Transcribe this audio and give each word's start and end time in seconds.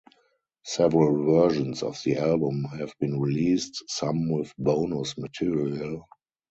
Several 0.63 1.25
versions 1.39 1.83
of 1.83 1.95
the 2.03 2.17
album 2.17 2.63
have 2.63 2.91
been 2.99 3.19
released, 3.21 3.83
some 3.87 4.31
with 4.31 4.51
bonus-material. 4.57 6.07